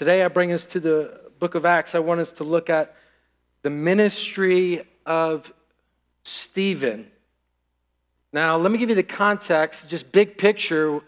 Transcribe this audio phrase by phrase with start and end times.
[0.00, 1.94] Today, I bring us to the book of Acts.
[1.94, 2.96] I want us to look at
[3.60, 5.52] the ministry of
[6.24, 7.10] Stephen.
[8.32, 11.02] Now, let me give you the context, just big picture.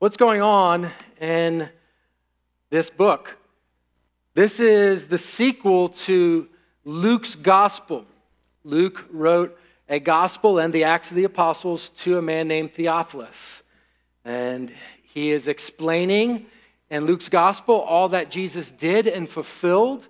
[0.00, 1.68] What's going on in
[2.68, 3.36] this book?
[4.34, 6.48] This is the sequel to
[6.84, 8.04] Luke's gospel.
[8.64, 9.56] Luke wrote
[9.88, 13.62] a gospel and the Acts of the Apostles to a man named Theophilus.
[14.24, 14.72] And
[15.04, 16.46] he is explaining
[16.92, 20.06] in Luke's gospel all that Jesus did and fulfilled.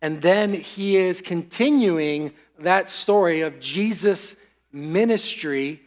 [0.00, 4.36] And then he is continuing that story of Jesus'
[4.72, 5.82] ministry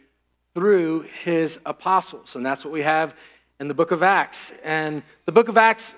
[0.54, 2.36] through his apostles.
[2.36, 3.16] And that's what we have
[3.60, 4.52] in the book of Acts.
[4.62, 5.94] And the book of Acts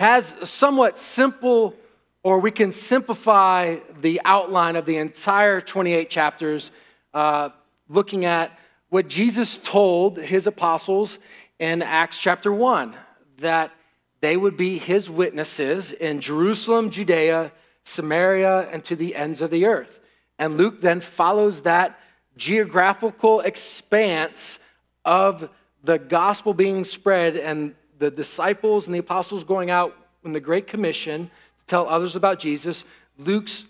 [0.00, 1.74] has a somewhat simple,
[2.22, 6.70] or we can simplify the outline of the entire 28 chapters,
[7.12, 7.50] uh,
[7.90, 11.18] looking at what Jesus told his apostles
[11.58, 12.96] in Acts chapter 1
[13.38, 13.72] that
[14.20, 17.52] they would be his witnesses in Jerusalem, Judea,
[17.84, 19.98] Samaria, and to the ends of the earth.
[20.38, 21.98] And Luke then follows that
[22.36, 24.58] geographical expanse
[25.04, 25.48] of
[25.84, 30.66] the gospel being spread and the disciples and the apostles going out in the Great
[30.66, 32.84] Commission to tell others about Jesus,
[33.18, 33.64] Luke's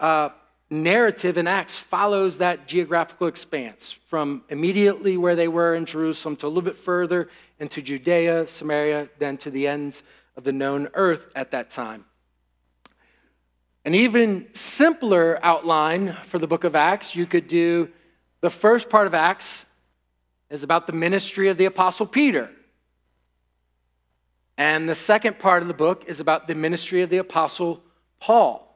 [0.00, 0.30] uh,
[0.72, 6.46] narrative in Acts follows that geographical expanse from immediately where they were in Jerusalem to
[6.46, 7.28] a little bit further
[7.60, 10.02] into Judea, Samaria, then to the ends
[10.36, 12.06] of the known earth at that time.
[13.84, 17.88] An even simpler outline for the book of Acts, you could do
[18.40, 19.64] the first part of Acts
[20.48, 22.50] is about the ministry of the Apostle Peter.
[24.56, 27.82] And the second part of the book is about the ministry of the Apostle
[28.20, 28.71] Paul.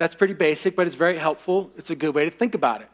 [0.00, 1.70] That's pretty basic, but it's very helpful.
[1.76, 2.88] It's a good way to think about it.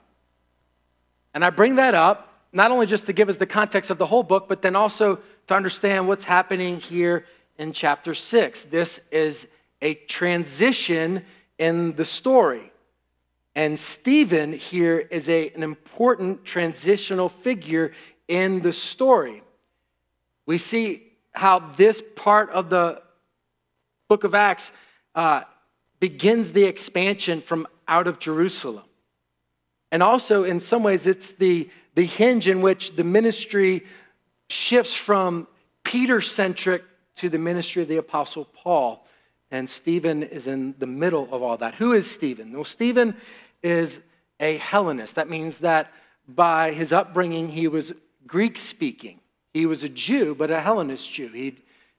[1.34, 4.06] And I bring that up not only just to give us the context of the
[4.06, 7.24] whole book, but then also to understand what's happening here
[7.58, 8.62] in chapter 6.
[8.62, 9.46] This is
[9.82, 11.22] a transition
[11.60, 12.72] in the story.
[13.54, 17.92] And Stephen here is a, an important transitional figure
[18.26, 19.44] in the story.
[20.44, 23.00] We see how this part of the
[24.08, 24.72] book of Acts
[25.14, 25.42] uh,
[26.00, 28.84] begins the expansion from out of Jerusalem.
[29.92, 33.84] And also, in some ways, it's the, the hinge in which the ministry
[34.48, 35.46] shifts from
[35.84, 36.82] Peter centric
[37.16, 39.06] to the ministry of the Apostle Paul.
[39.50, 41.74] And Stephen is in the middle of all that.
[41.76, 42.52] Who is Stephen?
[42.52, 43.16] Well, Stephen
[43.62, 44.00] is
[44.40, 45.14] a Hellenist.
[45.14, 45.92] That means that
[46.28, 47.92] by his upbringing, he was
[48.26, 49.20] Greek speaking.
[49.54, 51.28] He was a Jew, but a Hellenist Jew.
[51.28, 51.58] He,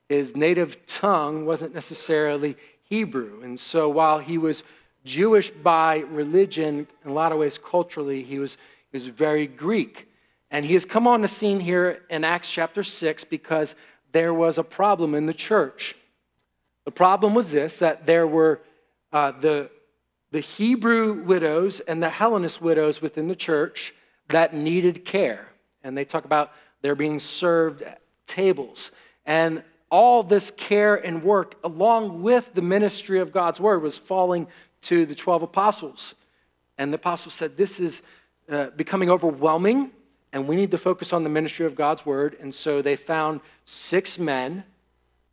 [0.09, 2.57] his native tongue wasn't necessarily
[2.89, 3.41] Hebrew.
[3.43, 4.63] And so while he was
[5.03, 8.57] Jewish by religion, in a lot of ways culturally, he was,
[8.91, 10.07] he was very Greek.
[10.51, 13.75] And he has come on the scene here in Acts chapter 6 because
[14.11, 15.95] there was a problem in the church.
[16.85, 18.61] The problem was this that there were
[19.11, 19.69] uh, the
[20.31, 23.93] the Hebrew widows and the Hellenist widows within the church
[24.29, 25.47] that needed care.
[25.83, 28.91] And they talk about they're being served at tables.
[29.25, 34.47] And all this care and work, along with the ministry of God's word, was falling
[34.81, 36.15] to the 12 apostles.
[36.77, 38.01] And the apostles said, This is
[38.49, 39.91] uh, becoming overwhelming,
[40.33, 42.37] and we need to focus on the ministry of God's word.
[42.39, 44.63] And so they found six men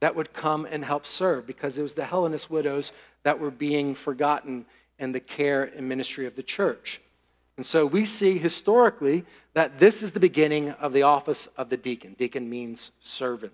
[0.00, 3.94] that would come and help serve because it was the Hellenist widows that were being
[3.94, 4.66] forgotten
[4.98, 7.00] in the care and ministry of the church.
[7.56, 11.76] And so we see historically that this is the beginning of the office of the
[11.76, 12.14] deacon.
[12.18, 13.52] Deacon means servant.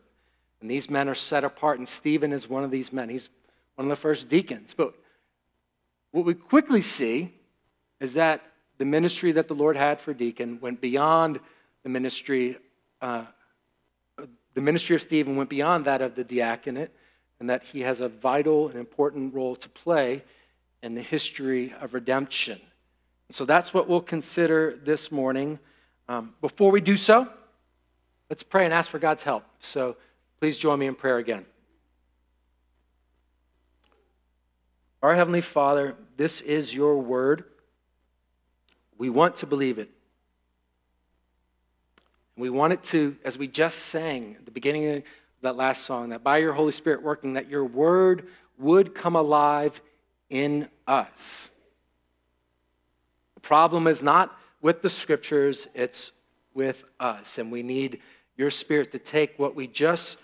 [0.61, 3.09] And these men are set apart, and Stephen is one of these men.
[3.09, 3.29] He's
[3.77, 4.75] one of the first deacons.
[4.77, 4.95] But
[6.13, 7.33] what we quickly see
[7.99, 8.43] is that
[8.79, 11.41] the ministry that the Lord had for deacon went beyond
[11.83, 12.59] the ministry.
[13.01, 13.25] Uh,
[14.55, 16.91] the ministry of Stephen went beyond that of the diaconate,
[17.39, 20.23] and that he has a vital and important role to play
[20.83, 22.61] in the history of redemption.
[23.31, 25.59] So that's what we'll consider this morning.
[26.09, 27.29] Um, before we do so,
[28.29, 29.45] let's pray and ask for God's help.
[29.61, 29.97] So
[30.41, 31.45] please join me in prayer again.
[35.03, 37.45] Our Heavenly Father, this is your word.
[38.97, 39.91] We want to believe it.
[42.37, 45.03] We want it to, as we just sang at the beginning of
[45.43, 48.29] that last song, that by your Holy Spirit working, that your word
[48.59, 49.79] would come alive
[50.31, 51.51] in us.
[53.35, 56.13] The problem is not with the scriptures, it's
[56.55, 57.37] with us.
[57.37, 58.01] And we need
[58.39, 60.17] your spirit to take what we just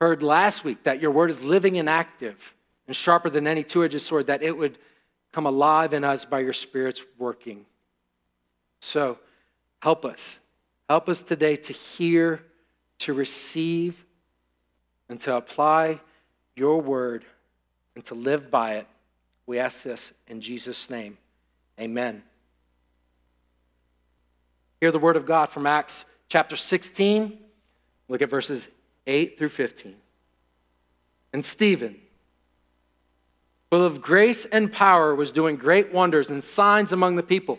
[0.00, 2.36] heard last week that your word is living and active
[2.86, 4.78] and sharper than any two edged sword, that it would
[5.32, 7.66] come alive in us by your spirit's working.
[8.80, 9.18] So
[9.80, 10.38] help us.
[10.88, 12.42] Help us today to hear,
[13.00, 14.04] to receive,
[15.08, 16.00] and to apply
[16.54, 17.24] your word
[17.94, 18.86] and to live by it.
[19.46, 21.18] We ask this in Jesus' name.
[21.80, 22.22] Amen.
[24.80, 27.38] Hear the word of God from Acts chapter 16.
[28.08, 28.68] Look at verses
[29.06, 29.94] 8 through 15.
[31.32, 31.96] And Stephen,
[33.70, 37.58] full of grace and power, was doing great wonders and signs among the people.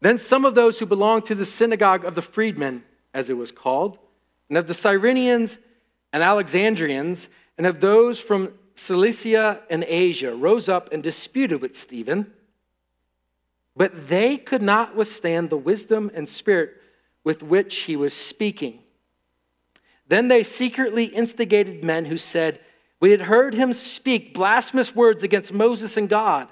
[0.00, 3.52] Then some of those who belonged to the synagogue of the freedmen, as it was
[3.52, 3.98] called,
[4.48, 5.58] and of the Cyrenians
[6.12, 7.28] and Alexandrians,
[7.58, 12.32] and of those from Cilicia and Asia, rose up and disputed with Stephen.
[13.76, 16.80] But they could not withstand the wisdom and spirit
[17.22, 18.80] with which he was speaking.
[20.10, 22.58] Then they secretly instigated men who said,
[22.98, 26.48] We had heard him speak blasphemous words against Moses and God.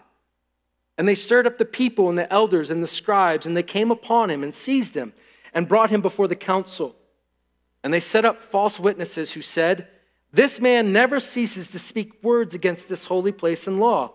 [0.96, 3.90] And they stirred up the people and the elders and the scribes, and they came
[3.90, 5.12] upon him and seized him
[5.52, 6.94] and brought him before the council.
[7.82, 9.88] And they set up false witnesses who said,
[10.32, 14.12] This man never ceases to speak words against this holy place and law.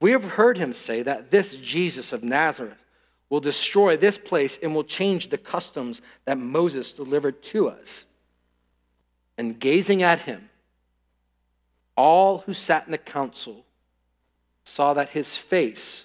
[0.00, 2.84] We have heard him say that this Jesus of Nazareth
[3.28, 8.06] will destroy this place and will change the customs that Moses delivered to us.
[9.40, 10.50] And gazing at him,
[11.96, 13.64] all who sat in the council
[14.64, 16.04] saw that his face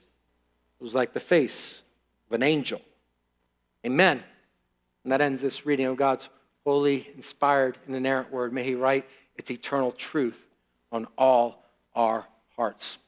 [0.80, 1.82] was like the face
[2.30, 2.80] of an angel.
[3.86, 4.24] Amen.
[5.04, 6.30] And that ends this reading of God's
[6.64, 8.54] holy, inspired, and inerrant word.
[8.54, 9.06] May he write
[9.36, 10.42] its eternal truth
[10.94, 11.62] on all
[11.94, 13.00] our hearts.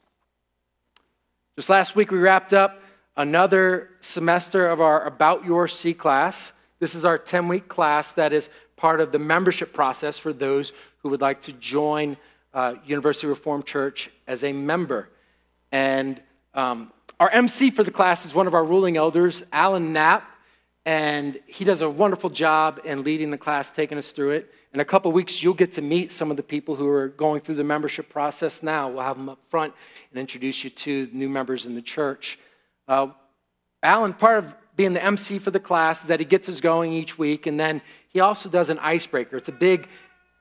[1.56, 2.82] Just last week, we wrapped up
[3.16, 6.52] another semester of our About URC class.
[6.80, 10.72] This is our 10 week class that is part of the membership process for those
[11.02, 12.16] who would like to join
[12.54, 15.10] uh, University Reformed Church as a member.
[15.70, 16.22] And
[16.54, 20.24] um, our MC for the class is one of our ruling elders, Alan Knapp,
[20.86, 24.54] and he does a wonderful job in leading the class, taking us through it.
[24.72, 27.40] In a couple weeks, you'll get to meet some of the people who are going
[27.42, 28.88] through the membership process now.
[28.88, 29.74] We'll have them up front
[30.10, 32.38] and introduce you to new members in the church.
[32.86, 33.08] Uh,
[33.82, 36.92] Alan, part of being the MC for the class is that he gets us going
[36.92, 39.36] each week, and then he also does an icebreaker.
[39.36, 39.88] It's a big,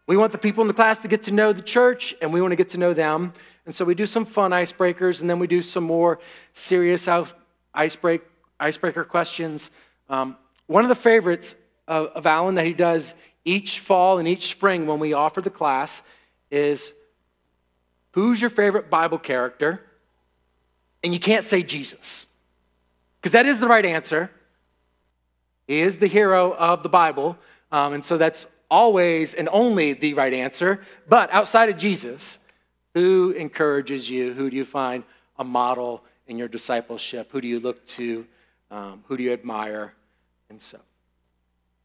[0.05, 2.39] we want the people in the class to get to know the church, and we
[2.39, 3.33] want to get to know them.
[3.65, 6.19] And so we do some fun icebreakers, and then we do some more
[6.53, 7.07] serious
[7.75, 8.21] icebreak,
[8.59, 9.71] icebreaker questions.
[10.07, 10.37] Um,
[10.67, 11.55] one of the favorites
[11.87, 15.49] of, of Alan that he does each fall and each spring when we offer the
[15.49, 16.03] class
[16.51, 16.93] is
[18.11, 19.81] who's your favorite Bible character?
[21.03, 22.27] And you can't say Jesus,
[23.27, 24.31] because that is the right answer.
[25.67, 27.37] He is the hero of the Bible,
[27.73, 30.79] um, and so that's always and only the right answer.
[31.09, 32.37] But outside of Jesus,
[32.93, 34.33] who encourages you?
[34.33, 35.03] Who do you find
[35.37, 37.29] a model in your discipleship?
[37.33, 38.25] Who do you look to?
[38.71, 39.91] Um, who do you admire?
[40.49, 40.79] And so,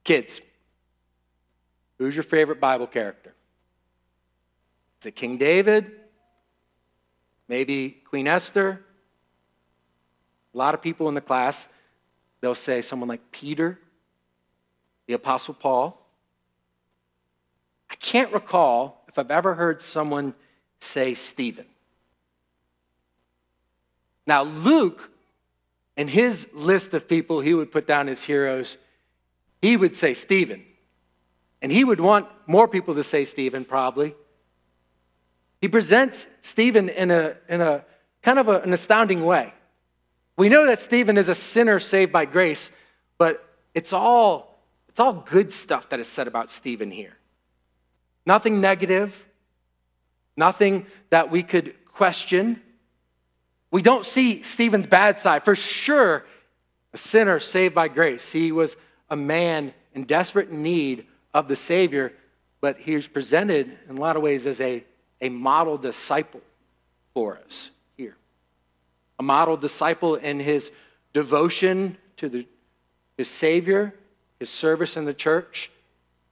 [0.05, 0.41] kids,
[1.99, 3.35] who's your favorite Bible character?
[5.01, 5.91] Is it King David?
[7.49, 8.85] Maybe Queen Esther?
[10.55, 11.69] A lot of people in the class,
[12.41, 13.79] they'll say someone like Peter,
[15.07, 15.99] the Apostle Paul.
[17.91, 20.35] I can't recall if I've ever heard someone
[20.81, 21.67] say Stephen.
[24.27, 25.11] Now, Luke,
[25.97, 28.79] in his list of people he would put down as heroes,
[29.61, 30.65] he would say Stephen.
[31.61, 34.15] And he would want more people to say Stephen, probably.
[35.61, 37.85] He presents Stephen in a, in a
[38.23, 39.55] kind of a, an astounding way.
[40.37, 42.71] We know that Stephen is a sinner saved by grace,
[43.19, 44.59] but it's all,
[44.89, 47.17] it's all good stuff that is said about Stephen here.
[48.25, 49.27] Nothing negative,
[50.37, 52.61] nothing that we could question.
[53.71, 55.45] We don't see Stephen's bad side.
[55.45, 56.25] For sure,
[56.93, 58.31] a sinner saved by grace.
[58.31, 58.77] He was
[59.11, 62.13] a man in desperate need of the Savior,
[62.61, 64.85] but he's presented in a lot of ways as a,
[65.21, 66.41] a model disciple
[67.13, 67.71] for us.
[69.19, 70.71] A model disciple in his
[71.13, 72.47] devotion to the,
[73.17, 73.95] his Savior,
[74.39, 75.71] his service in the church.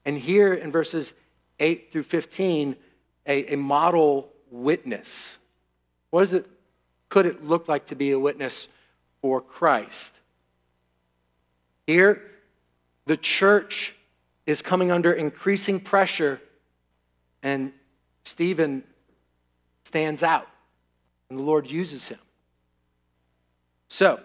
[0.05, 1.13] And here in verses
[1.59, 2.75] 8 through 15,
[3.27, 5.39] a, a model witness.
[6.11, 6.47] What does it,
[7.09, 8.69] could it look like to be a witness
[9.21, 10.11] for Christ?
[11.87, 12.23] Here,
[13.07, 13.95] the church
[14.47, 16.41] is coming under increasing pressure,
[17.43, 17.73] and
[18.25, 18.83] Stephen
[19.85, 20.49] stands out,
[21.29, 22.19] and the Lord uses him.
[23.93, 24.21] So,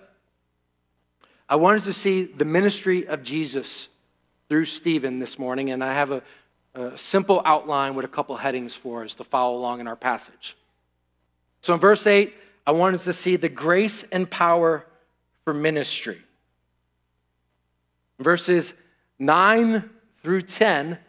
[1.49, 3.87] I wanted to see the ministry of Jesus
[4.47, 6.21] through Stephen this morning, and I have a,
[6.75, 10.55] a simple outline with a couple headings for us to follow along in our passage.
[11.61, 12.31] So in verse 8,
[12.67, 14.85] I wanted to see the grace and power
[15.43, 16.21] for ministry.
[18.19, 18.71] Verses
[19.17, 19.89] 9
[20.21, 20.99] through 10,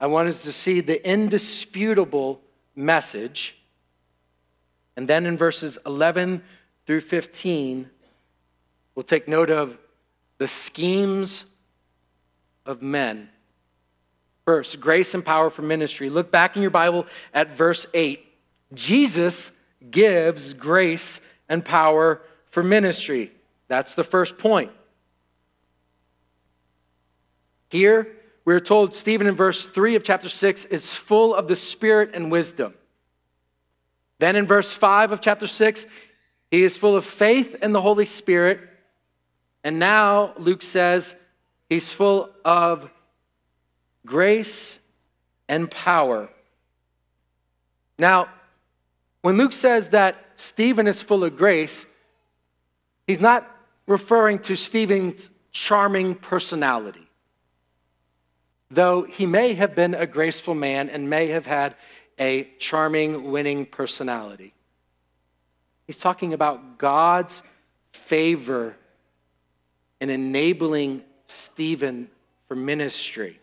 [0.00, 2.40] I wanted to see the indisputable
[2.76, 3.56] message.
[4.96, 6.40] And then in verses 11
[6.86, 7.90] through 15,
[8.96, 9.78] we'll take note of
[10.38, 11.44] the schemes
[12.66, 13.28] of men.
[14.44, 16.10] First, grace and power for ministry.
[16.10, 18.24] Look back in your Bible at verse 8.
[18.74, 19.52] Jesus
[19.90, 23.32] gives grace and power for ministry.
[23.68, 24.72] That's the first point.
[27.68, 32.10] Here, we're told Stephen in verse 3 of chapter 6 is full of the Spirit
[32.14, 32.74] and wisdom.
[34.18, 35.84] Then in verse 5 of chapter 6,
[36.50, 38.60] he is full of faith and the Holy Spirit.
[39.64, 41.14] And now, Luke says,
[41.68, 42.88] he's full of
[44.04, 44.78] grace
[45.48, 46.28] and power.
[47.98, 48.28] Now,
[49.22, 51.86] when Luke says that Stephen is full of grace,
[53.06, 53.50] he's not
[53.86, 57.06] referring to Stephen's charming personality
[58.70, 61.74] though he may have been a graceful man and may have had
[62.18, 64.52] a charming, winning personality.
[65.86, 67.42] He's talking about God's
[67.92, 68.76] favor
[70.00, 72.08] in enabling Stephen
[72.48, 73.40] for ministry.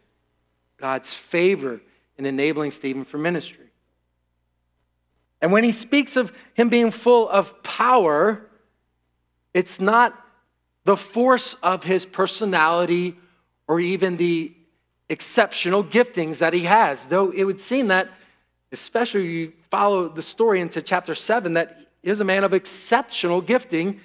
[0.77, 1.81] God's favor
[2.17, 3.65] in enabling Stephen for ministry.
[5.41, 8.45] And when he speaks of him being full of power,
[9.53, 10.17] it's not
[10.85, 13.17] the force of his personality
[13.67, 14.53] or even the
[15.09, 17.05] exceptional giftings that he has.
[17.05, 18.09] Though it would seem that,
[18.71, 23.41] especially you follow the story into chapter 7, that he is a man of exceptional
[23.41, 24.01] gifting.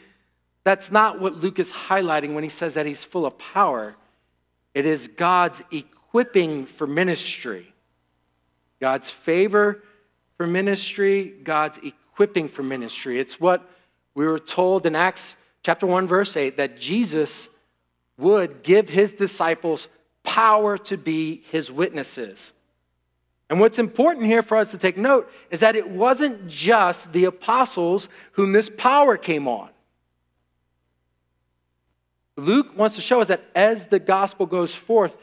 [0.65, 3.97] That's not what Luke is highlighting when he says that he's full of power.
[4.75, 7.73] It is God's equipping for ministry,
[8.81, 9.83] God's favor
[10.37, 13.19] for ministry, God's equipping for ministry.
[13.19, 13.69] It's what
[14.15, 17.49] we were told in Acts chapter 1, verse 8, that Jesus
[18.19, 19.89] would give his disciples
[20.23, 22.53] power to be his witnesses.
[23.51, 27.25] And what's important here for us to take note is that it wasn't just the
[27.25, 29.71] apostles whom this power came on.
[32.39, 35.17] Luke wants to show us that as the gospel goes forth,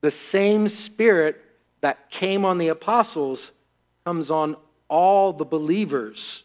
[0.00, 1.40] the same spirit
[1.82, 3.50] that came on the apostles
[4.04, 4.56] comes on
[4.88, 6.44] all the believers.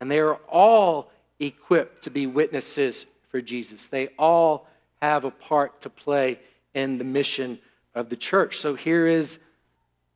[0.00, 1.10] And they are all
[1.40, 3.86] equipped to be witnesses for Jesus.
[3.86, 4.68] They all
[5.00, 6.38] have a part to play
[6.74, 7.58] in the mission
[7.94, 8.58] of the church.
[8.58, 9.38] So here is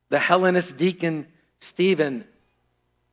[0.09, 1.27] the Hellenist deacon
[1.59, 2.23] Stephen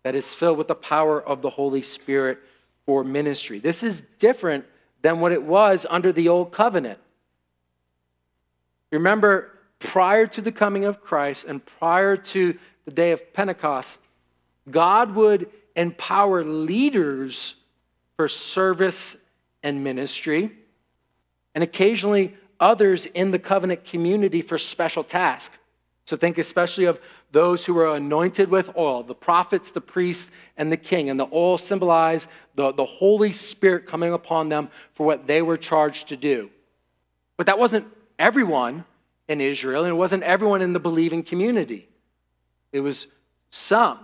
[0.03, 2.39] that is filled with the power of the Holy Spirit
[2.85, 3.59] for ministry.
[3.59, 4.65] This is different
[5.07, 6.99] than what it was under the old covenant.
[8.91, 13.99] Remember, prior to the coming of Christ and prior to the day of Pentecost,
[14.69, 17.55] God would empower leaders
[18.17, 19.15] for service
[19.63, 20.51] and ministry.
[21.55, 25.57] And occasionally, others in the covenant community for special tasks.
[26.07, 27.01] So think especially of
[27.33, 31.11] those who are anointed with oil, the prophets, the priests, and the king.
[31.11, 35.57] And the oil symbolized the, the Holy Spirit coming upon them for what they were
[35.57, 36.49] charged to do.
[37.37, 37.87] But that wasn't
[38.21, 38.85] everyone
[39.27, 41.89] in Israel, and it wasn't everyone in the believing community.
[42.71, 43.09] It was
[43.51, 43.99] some.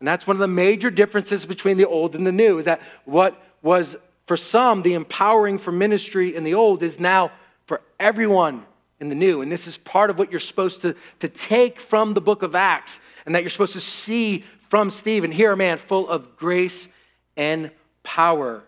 [0.00, 2.80] And that's one of the major differences between the old and the new, is that
[3.04, 3.94] what was
[4.26, 7.30] for some, the empowering for ministry in the old is now
[7.66, 8.64] for everyone
[9.00, 9.42] in the new.
[9.42, 12.54] And this is part of what you're supposed to, to take from the book of
[12.54, 15.30] Acts and that you're supposed to see from Stephen.
[15.30, 16.88] Here, a man full of grace
[17.36, 17.70] and
[18.02, 18.62] power.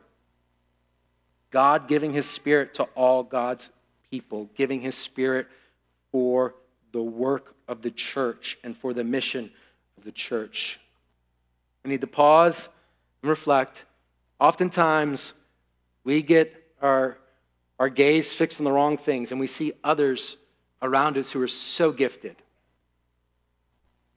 [1.50, 3.70] God giving his spirit to all God's
[4.10, 5.46] people, giving his spirit
[6.12, 6.54] for
[6.92, 9.50] the work of the church and for the mission
[9.96, 10.80] of the church.
[11.84, 12.68] We need to pause
[13.22, 13.84] and reflect.
[14.38, 15.32] Oftentimes,
[16.04, 17.18] we get our,
[17.80, 20.36] our gaze fixed on the wrong things, and we see others
[20.82, 22.36] around us who are so gifted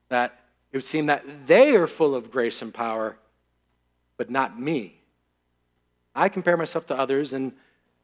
[0.09, 0.37] that
[0.71, 3.15] it would seem that they are full of grace and power,
[4.17, 4.99] but not me.
[6.13, 7.53] I compare myself to others and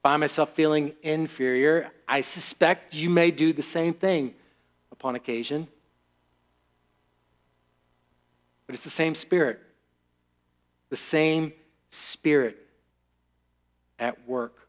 [0.01, 1.91] find myself feeling inferior.
[2.07, 4.33] I suspect you may do the same thing
[4.93, 5.67] upon occasion.
[8.65, 9.59] But it's the same spirit.
[10.89, 11.51] The same
[11.89, 12.57] spirit
[13.99, 14.68] at work.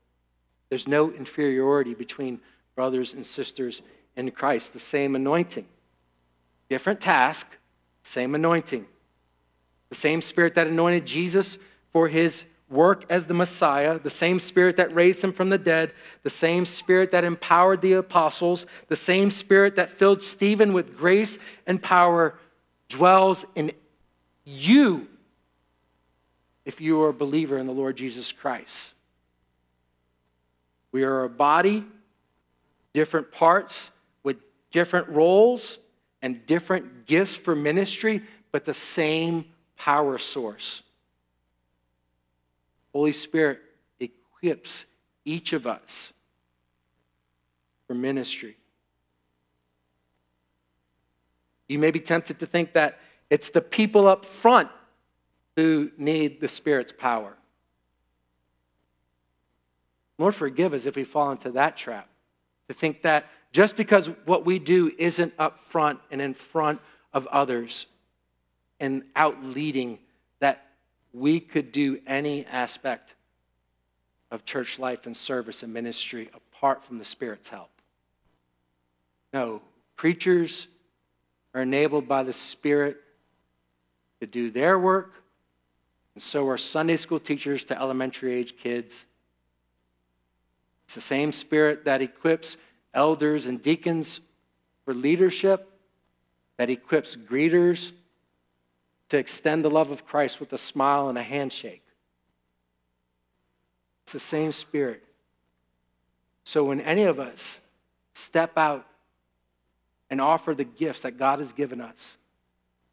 [0.71, 2.41] There's no inferiority between
[2.75, 3.83] brothers and sisters
[4.17, 4.73] in Christ.
[4.73, 5.67] The same anointing,
[6.71, 7.47] different task,
[8.03, 8.87] same anointing.
[9.91, 11.59] The same spirit that anointed Jesus
[11.93, 15.93] for his work as the Messiah, the same spirit that raised him from the dead,
[16.23, 21.39] the same spirit that empowered the apostles, the same spirit that filled Stephen with grace
[21.67, 22.39] and power
[22.89, 23.73] dwells in
[24.45, 25.09] you
[26.65, 28.95] if you are a believer in the Lord Jesus Christ.
[30.93, 31.85] We are a body,
[32.93, 33.91] different parts
[34.23, 34.39] with
[34.71, 35.79] different roles
[36.23, 39.45] and different gifts for ministry, but the same
[39.77, 40.83] power source.
[42.93, 43.61] Holy Spirit
[44.01, 44.85] equips
[45.25, 46.13] each of us
[47.87, 48.57] for ministry.
[51.69, 52.99] You may be tempted to think that
[53.31, 54.69] it's the people up front
[55.55, 57.37] who need the Spirit's power.
[60.21, 62.07] Lord, forgive us if we fall into that trap.
[62.69, 66.79] To think that just because what we do isn't up front and in front
[67.15, 67.87] of others
[68.81, 69.99] and out leading,
[70.41, 70.67] that
[71.15, 73.15] we could do any aspect
[74.31, 77.71] of church life and service and ministry apart from the Spirit's help.
[79.33, 79.63] No,
[79.97, 80.67] preachers
[81.55, 82.99] are enabled by the Spirit
[84.21, 85.15] to do their work,
[86.15, 89.07] and so are Sunday school teachers to elementary age kids.
[90.91, 92.57] It's the same Spirit that equips
[92.93, 94.21] elders and deacons
[94.85, 95.71] for leadership,
[96.57, 97.93] that equips greeters
[99.11, 101.85] to extend the love of Christ with a smile and a handshake.
[104.03, 105.05] It's the same Spirit.
[106.43, 107.61] So when any of us
[108.15, 108.85] step out
[110.11, 112.17] and offer the gifts that God has given us,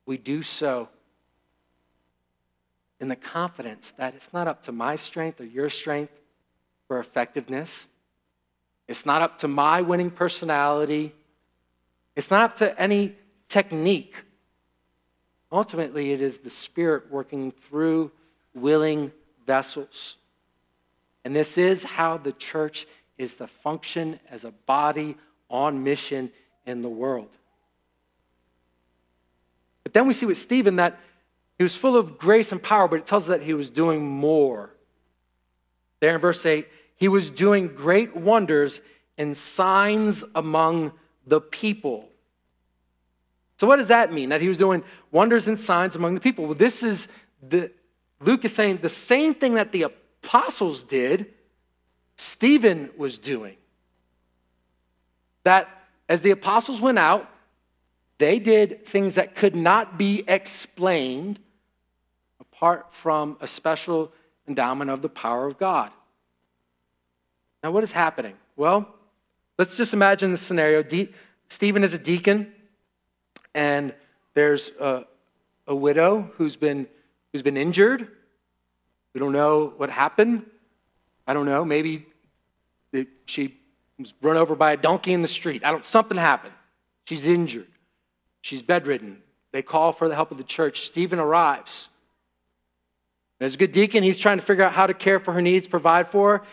[0.05, 0.87] we do so
[2.99, 6.11] in the confidence that it's not up to my strength or your strength
[6.87, 7.85] for effectiveness.
[8.87, 11.13] It's not up to my winning personality.
[12.15, 13.15] It's not up to any
[13.49, 14.15] technique.
[15.51, 18.11] Ultimately, it is the Spirit working through
[18.53, 19.11] willing
[19.45, 20.15] vessels.
[21.23, 25.17] And this is how the church is to function as a body
[25.49, 26.31] on mission
[26.65, 27.29] in the world.
[29.83, 30.99] But then we see with Stephen that
[31.57, 34.05] he was full of grace and power, but it tells us that he was doing
[34.05, 34.69] more.
[35.99, 36.67] There in verse 8,
[36.97, 38.81] he was doing great wonders
[39.17, 40.91] and signs among
[41.25, 42.09] the people.
[43.57, 44.29] So, what does that mean?
[44.29, 46.45] That he was doing wonders and signs among the people?
[46.45, 47.07] Well, this is
[47.47, 47.71] the,
[48.19, 51.33] Luke is saying the same thing that the apostles did,
[52.17, 53.55] Stephen was doing.
[55.43, 55.69] That
[56.09, 57.29] as the apostles went out,
[58.17, 61.39] they did things that could not be explained
[62.39, 64.11] apart from a special
[64.47, 65.91] endowment of the power of God.
[67.63, 68.35] Now, what is happening?
[68.55, 68.87] Well,
[69.57, 70.83] let's just imagine the scenario.
[70.83, 71.11] De-
[71.49, 72.51] Stephen is a deacon,
[73.55, 73.93] and
[74.33, 75.05] there's a,
[75.67, 76.87] a widow who's been,
[77.31, 78.07] who's been injured.
[79.13, 80.45] We don't know what happened.
[81.25, 81.65] I don't know.
[81.65, 82.05] Maybe
[83.25, 83.57] she
[83.97, 85.65] was run over by a donkey in the street.
[85.65, 85.85] I don't.
[85.85, 86.53] Something happened.
[87.05, 87.67] She's injured.
[88.41, 89.21] She's bedridden.
[89.51, 90.85] They call for the help of the church.
[90.85, 91.89] Stephen arrives.
[93.39, 95.67] As a good deacon, he's trying to figure out how to care for her needs,
[95.67, 96.43] provide for her,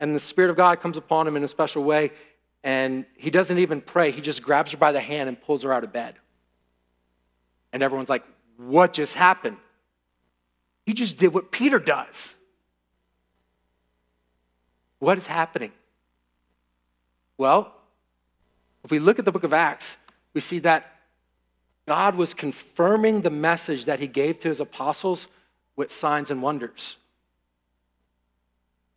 [0.00, 2.10] and the Spirit of God comes upon him in a special way.
[2.62, 5.72] And he doesn't even pray, he just grabs her by the hand and pulls her
[5.72, 6.14] out of bed.
[7.72, 8.24] And everyone's like,
[8.56, 9.58] What just happened?
[10.86, 12.34] He just did what Peter does.
[14.98, 15.72] What is happening?
[17.36, 17.72] Well,
[18.84, 19.96] if we look at the book of Acts,
[20.34, 20.94] we see that
[21.86, 25.26] God was confirming the message that he gave to his apostles
[25.76, 26.96] with signs and wonders.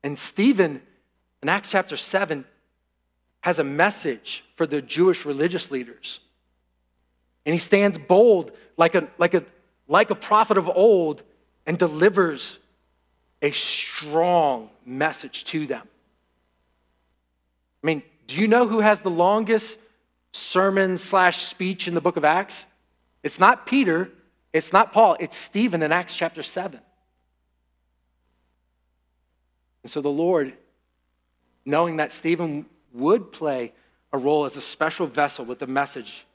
[0.04, 0.82] And Stephen,
[1.42, 2.46] in Acts chapter 7,
[3.42, 6.20] has a message for the Jewish religious leaders.
[7.46, 9.44] And he stands bold like a, like a,
[9.88, 11.24] like a prophet of old
[11.66, 12.58] and delivers
[13.42, 15.88] a strong message to them.
[17.84, 19.78] I mean, do you know who has the longest
[20.32, 22.66] sermon slash speech in the book of Acts?
[23.24, 24.10] It's not Peter,
[24.54, 26.80] it's not Paul, it's Stephen in Acts chapter 7.
[29.88, 30.52] And so the Lord,
[31.63, 33.71] knowing that Stephen would play
[34.12, 36.26] a role as a special vessel with the message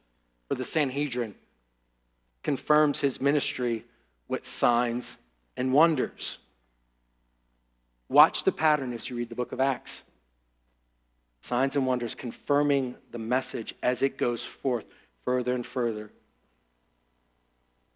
[0.48, 1.34] for the Sanhedrin,
[2.42, 3.84] confirms his ministry
[4.26, 5.18] with signs
[5.58, 6.38] and wonders.
[8.08, 10.00] Watch the pattern as you read the book of Acts.
[11.42, 14.86] Signs and wonders confirming the message as it goes forth
[15.26, 16.10] further and further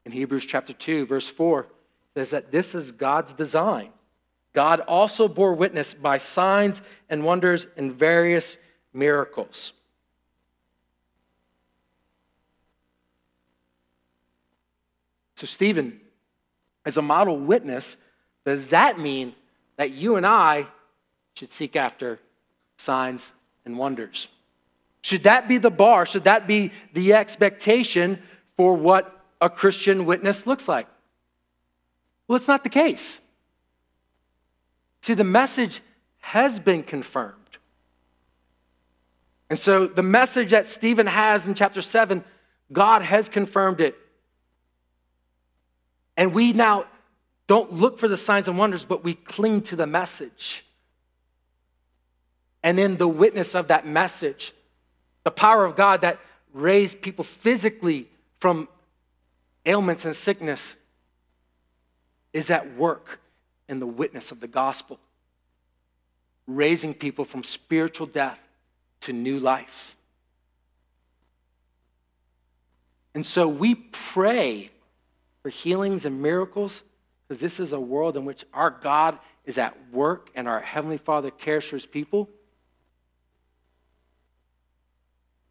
[0.04, 1.66] in Hebrews chapter 2, verse 4,
[2.12, 3.88] says that this is God's design.
[4.56, 8.56] God also bore witness by signs and wonders and various
[8.92, 9.74] miracles.
[15.36, 16.00] So, Stephen,
[16.84, 17.98] as a model witness,
[18.44, 19.34] does that mean
[19.76, 20.66] that you and I
[21.34, 22.18] should seek after
[22.78, 24.26] signs and wonders?
[25.02, 26.06] Should that be the bar?
[26.06, 28.18] Should that be the expectation
[28.56, 30.86] for what a Christian witness looks like.
[32.26, 33.20] Well, it's not the case.
[35.02, 35.80] See, the message
[36.18, 37.34] has been confirmed.
[39.48, 42.24] And so the message that Stephen has in chapter 7,
[42.72, 43.94] God has confirmed it.
[46.16, 46.86] And we now
[47.46, 50.64] don't look for the signs and wonders, but we cling to the message.
[52.62, 54.52] And in the witness of that message,
[55.22, 56.18] the power of God that
[56.52, 58.08] raised people physically
[58.40, 58.68] from
[59.64, 60.74] ailments and sickness
[62.32, 63.20] is at work
[63.68, 64.98] in the witness of the gospel,
[66.46, 68.40] raising people from spiritual death
[69.00, 69.96] to new life.
[73.14, 74.70] And so we pray
[75.42, 76.82] for healings and miracles
[77.26, 80.98] because this is a world in which our God is at work and our Heavenly
[80.98, 82.28] Father cares for His people.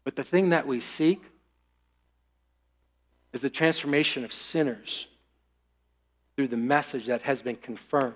[0.04, 1.22] But the thing that we seek
[3.32, 5.08] is the transformation of sinners
[6.36, 8.14] through the message that has been confirmed.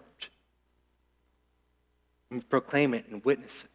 [2.31, 3.71] And proclaim it and witness it.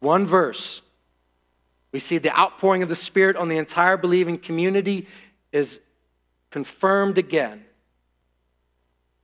[0.00, 0.82] One verse,
[1.92, 5.06] we see the outpouring of the Spirit on the entire believing community
[5.52, 5.78] is
[6.50, 7.64] confirmed again.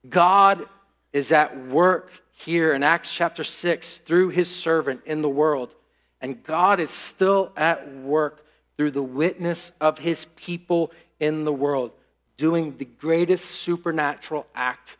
[0.09, 0.67] God
[1.11, 5.73] is at work here in Acts chapter 6 through his servant in the world.
[6.21, 8.45] And God is still at work
[8.77, 11.91] through the witness of his people in the world,
[12.37, 14.97] doing the greatest supernatural act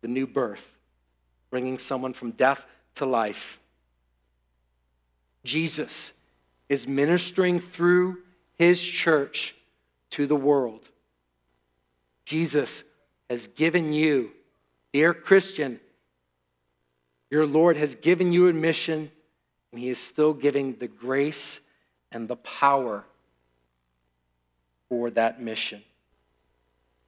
[0.00, 0.76] the new birth,
[1.50, 2.64] bringing someone from death
[2.96, 3.58] to life.
[5.44, 6.12] Jesus
[6.68, 8.18] is ministering through
[8.58, 9.54] his church
[10.10, 10.88] to the world.
[12.24, 12.84] Jesus
[13.30, 14.30] has given you,
[14.92, 15.80] dear Christian,
[17.30, 19.10] your Lord has given you a mission
[19.72, 21.60] and he is still giving the grace
[22.10, 23.04] and the power
[24.88, 25.82] for that mission.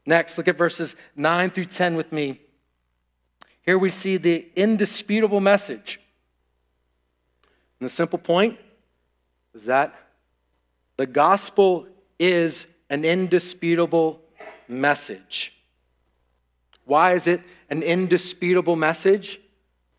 [0.07, 2.41] Next, look at verses 9 through 10 with me.
[3.63, 6.01] Here we see the indisputable message.
[7.79, 8.59] And the simple point
[9.55, 9.95] is that
[10.97, 11.87] the gospel
[12.19, 14.21] is an indisputable
[14.69, 15.55] message.
[16.85, 19.41] Why is it an indisputable message?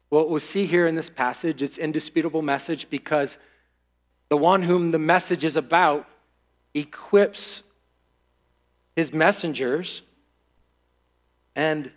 [0.09, 3.37] Well, we'll see here in this passage, it's indisputable message because
[4.29, 6.07] the one whom the message is about
[6.73, 7.63] equips
[8.95, 10.01] his messengers,
[11.55, 11.91] and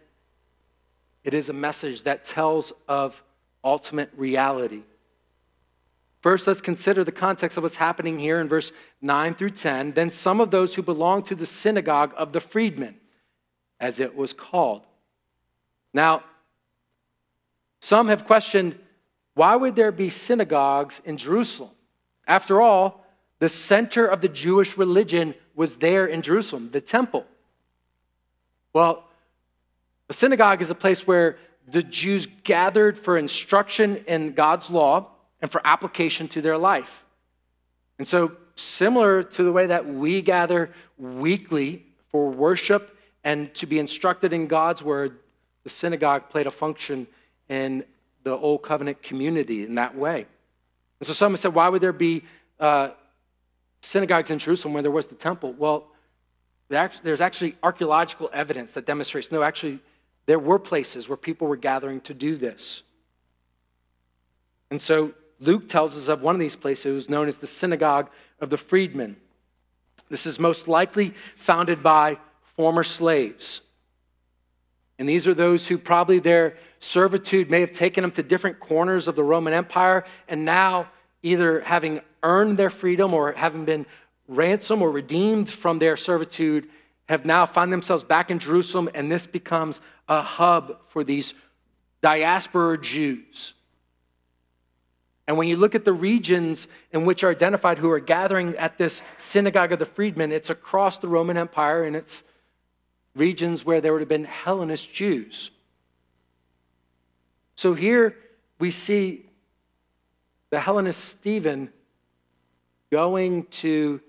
[1.24, 3.20] it is a message that tells of
[3.62, 4.82] ultimate reality.
[6.20, 9.92] First, let's consider the context of what's happening here in verse 9 through 10.
[9.92, 12.96] Then some of those who belonged to the synagogue of the freedmen,
[13.78, 14.86] as it was called.
[15.92, 16.24] Now,
[17.80, 18.78] some have questioned
[19.34, 21.72] why would there be synagogues in Jerusalem?
[22.26, 23.04] After all,
[23.40, 27.24] the center of the Jewish religion was there in Jerusalem, the temple.
[28.72, 29.04] Well,
[30.08, 31.36] a synagogue is a place where
[31.68, 35.08] the Jews gathered for instruction in God's law
[35.40, 37.04] and for application to their life.
[37.98, 43.78] And so, similar to the way that we gather weekly for worship and to be
[43.78, 45.18] instructed in God's word,
[45.62, 47.06] the synagogue played a function
[47.48, 47.84] in
[48.22, 50.26] the old covenant community in that way.
[51.00, 52.24] And so someone said, why would there be
[52.60, 52.90] uh,
[53.84, 55.52] synagogues in Jerusalem where there was the temple?
[55.52, 55.86] Well,
[56.68, 59.80] there's actually archaeological evidence that demonstrates no, actually,
[60.26, 62.82] there were places where people were gathering to do this.
[64.70, 68.08] And so Luke tells us of one of these places known as the synagogue
[68.40, 69.16] of the freedmen.
[70.08, 72.18] This is most likely founded by
[72.56, 73.60] former slaves.
[74.98, 79.08] And these are those who probably their servitude may have taken them to different corners
[79.08, 80.88] of the Roman Empire, and now,
[81.24, 83.86] either having earned their freedom or having been
[84.28, 86.68] ransomed or redeemed from their servitude,
[87.08, 91.34] have now found themselves back in Jerusalem, and this becomes a hub for these
[92.02, 93.54] diaspora Jews.
[95.26, 98.76] And when you look at the regions in which are identified who are gathering at
[98.76, 102.22] this synagogue of the freedmen, it's across the Roman Empire and it's
[103.14, 105.50] regions where there would have been Hellenist Jews.
[107.54, 108.16] So here
[108.58, 109.24] we see
[110.54, 111.70] the Hellenist Stephen
[112.90, 114.00] going to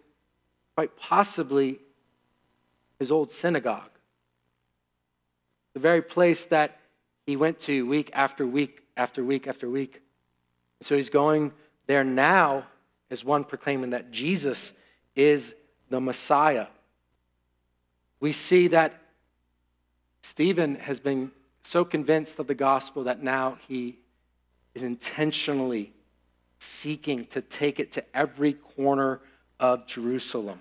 [0.76, 1.80] quite possibly
[3.00, 3.90] his old synagogue,
[5.74, 6.80] the very place that
[7.26, 10.02] he went to week after week after week after week.
[10.82, 11.52] So he's going
[11.88, 12.66] there now
[13.10, 14.72] as one proclaiming that Jesus
[15.16, 15.54] is
[15.90, 16.68] the Messiah
[18.20, 19.02] we see that
[20.22, 21.32] Stephen has been
[21.64, 24.00] so convinced of the gospel that now he
[24.74, 25.94] is intentionally
[26.66, 29.22] seeking to take it to every corner
[29.60, 30.60] of Jerusalem.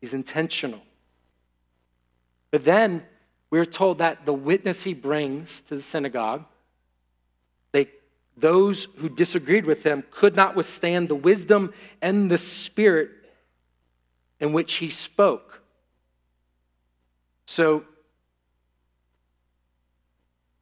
[0.00, 0.80] He's intentional.
[2.50, 3.02] But then
[3.50, 6.44] we're told that the witness he brings to the synagogue,
[7.72, 7.88] they
[8.36, 13.10] those who disagreed with him could not withstand the wisdom and the spirit
[14.38, 15.60] in which he spoke.
[17.44, 17.84] So,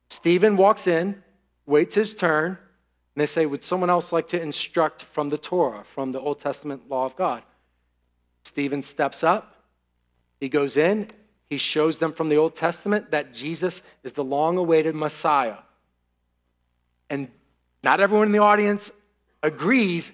[0.09, 1.22] Stephen walks in,
[1.66, 2.59] waits his turn,
[3.18, 6.40] and they say, Would someone else like to instruct from the Torah, from the Old
[6.40, 7.42] Testament law of God?
[8.44, 9.57] Stephen steps up,
[10.38, 11.11] he goes in,
[11.50, 15.57] he shows them from the Old Testament that Jesus is the long awaited Messiah.
[17.11, 17.26] And
[17.83, 18.92] not everyone in the audience
[19.42, 20.12] agrees,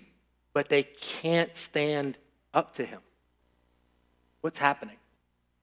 [0.54, 2.16] but they can't stand
[2.54, 3.02] up to him.
[4.40, 4.96] What's happening?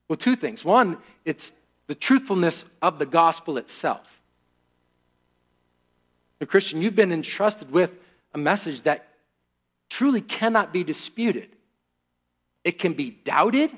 [0.06, 0.64] Well, two things.
[0.64, 1.50] One, it's
[1.88, 4.21] the truthfulness of the gospel itself.
[6.46, 7.92] Christian, you've been entrusted with
[8.34, 9.08] a message that
[9.88, 11.50] truly cannot be disputed.
[12.64, 13.70] It can be doubted,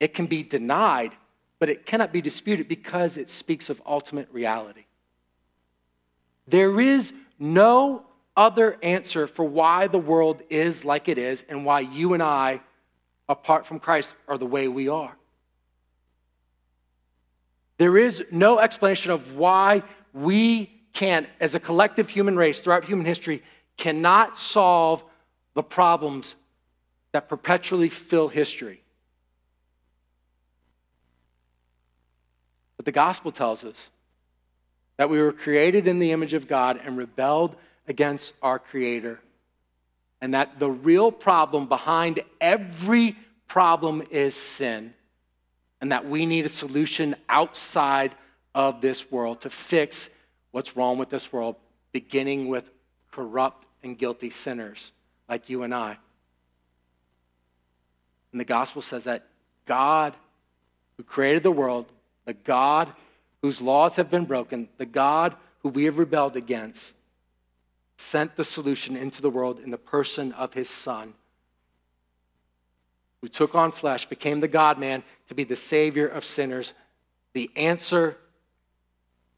[0.00, 1.12] it can be denied,
[1.58, 4.84] but it cannot be disputed because it speaks of ultimate reality.
[6.46, 8.04] There is no
[8.36, 12.60] other answer for why the world is like it is and why you and I,
[13.28, 15.14] apart from Christ, are the way we are.
[17.78, 23.06] There is no explanation of why we can, as a collective human race throughout human
[23.06, 23.42] history,
[23.76, 25.02] cannot solve
[25.54, 26.34] the problems
[27.12, 28.82] that perpetually fill history.
[32.76, 33.90] But the gospel tells us
[34.96, 39.20] that we were created in the image of God and rebelled against our Creator.
[40.20, 44.92] And that the real problem behind every problem is sin.
[45.80, 48.12] And that we need a solution outside
[48.54, 50.10] of this world to fix
[50.50, 51.56] what's wrong with this world,
[51.92, 52.68] beginning with
[53.10, 54.92] corrupt and guilty sinners
[55.28, 55.96] like you and I.
[58.32, 59.26] And the gospel says that
[59.66, 60.14] God,
[60.96, 61.86] who created the world,
[62.24, 62.92] the God
[63.42, 66.94] whose laws have been broken, the God who we have rebelled against,
[67.96, 71.14] sent the solution into the world in the person of his Son,
[73.20, 76.72] who took on flesh, became the God man to be the Savior of sinners.
[77.32, 78.16] The answer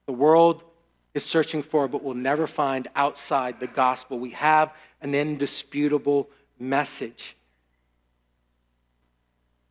[0.07, 0.63] the world
[1.15, 4.19] is searching for, but will never find outside the gospel.
[4.19, 7.37] We have an indisputable message.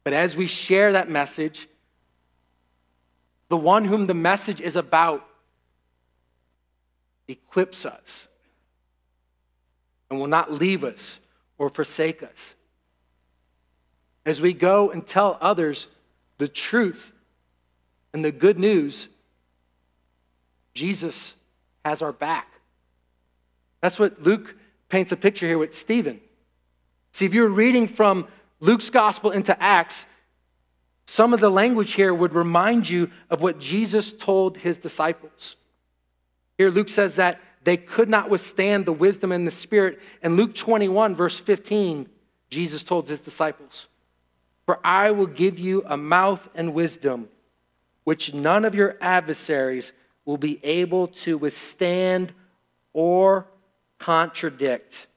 [0.04, 1.67] But as we share that message,
[3.49, 5.25] the one whom the message is about
[7.28, 8.28] equips us
[10.10, 11.19] and will not leave us
[11.58, 12.56] or forsake us.
[14.25, 15.88] As we go and tell others
[16.38, 17.12] the truth
[18.13, 19.08] and the good news,
[20.74, 21.36] Jesus
[21.84, 22.48] has our back.
[23.82, 24.56] That's what Luke
[24.90, 26.20] paints a picture here with Stephen.
[27.12, 28.28] See, if you're reading from
[28.60, 30.06] Luke's gospel into Acts,
[31.06, 35.56] some of the language here would remind you of what Jesus told his disciples.
[36.58, 40.00] Here, Luke says that they could not withstand the wisdom and the spirit.
[40.22, 42.08] And Luke 21, verse 15,
[42.50, 43.88] Jesus told his disciples,
[44.66, 47.30] For I will give you a mouth and wisdom
[48.04, 49.94] which none of your adversaries
[50.26, 52.34] will be able to withstand
[52.94, 53.48] or
[53.98, 55.08] contradict.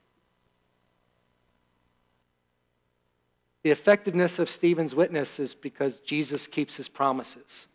[3.63, 7.69] The effectiveness of Stephen's witness is because Jesus keeps his promises.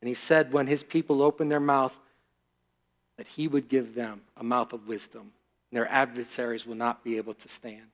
[0.00, 1.94] And he said, when his people open their mouth,
[3.18, 7.18] that he would give them a mouth of wisdom, and their adversaries will not be
[7.18, 7.84] able to stand.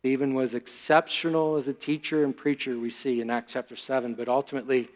[0.00, 4.28] Stephen was exceptional as a teacher and preacher, we see in Acts chapter 7, but
[4.28, 4.88] ultimately,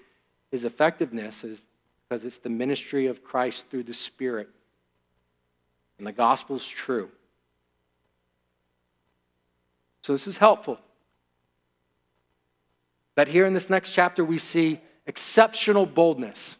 [0.57, 1.62] his effectiveness is
[2.09, 4.49] because it's the ministry of Christ through the Spirit.
[5.99, 7.11] And the gospel is true.
[10.01, 10.79] So this is helpful.
[13.16, 16.57] That here in this next chapter, we see exceptional boldness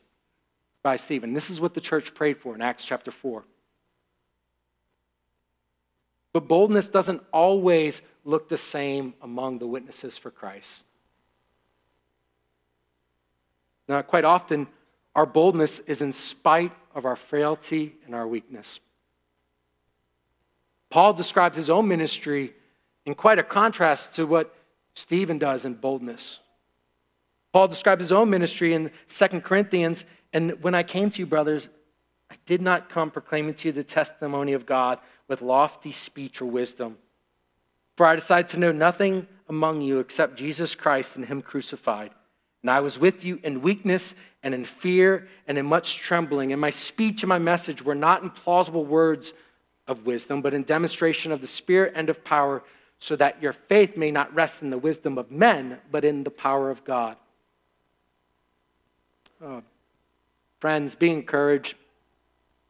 [0.83, 1.33] by Stephen.
[1.33, 3.45] This is what the church prayed for in Acts chapter 4.
[6.35, 10.85] But boldness doesn't always look the same among the witnesses for Christ.
[13.89, 14.67] Now, quite often,
[15.15, 18.81] our boldness is in spite of our frailty and our weakness.
[20.91, 22.55] Paul described his own ministry
[23.05, 24.55] in quite a contrast to what
[24.95, 26.41] Stephen does in boldness.
[27.53, 31.69] Paul described his own ministry in 2 Corinthians, and when I came to you, brothers,
[32.31, 36.47] I did not come proclaiming to you the testimony of God with lofty speech or
[36.47, 36.99] wisdom.
[37.97, 42.11] For I decided to know nothing among you except Jesus Christ and Him crucified.
[42.67, 46.51] And I was with you in weakness and in fear and in much trembling.
[46.51, 49.35] And my speech and my message were not in plausible words
[49.87, 52.65] of wisdom, but in demonstration of the Spirit and of power
[52.99, 56.31] so that your faith may not rest in the wisdom of men, but in the
[56.31, 57.17] power of God.
[59.41, 59.63] Oh,
[60.59, 61.77] friends, be encouraged.